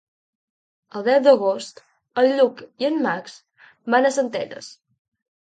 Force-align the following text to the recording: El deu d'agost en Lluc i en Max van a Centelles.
El 0.99 1.03
deu 1.07 1.19
d'agost 1.27 1.81
en 2.23 2.31
Lluc 2.39 2.65
i 2.85 2.89
en 2.91 2.99
Max 3.09 3.37
van 3.97 4.11
a 4.11 4.15
Centelles. 4.19 4.73